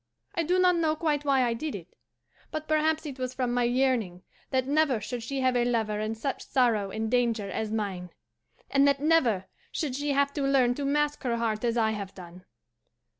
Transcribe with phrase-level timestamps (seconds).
[0.33, 1.95] I do not know quite why I did it,
[2.49, 6.15] but perhaps it was from my yearning that never should she have a lover in
[6.15, 8.09] such sorrow and danger as mine,
[8.71, 12.15] and that never should she have to learn to mask her heart as I have
[12.15, 12.45] done.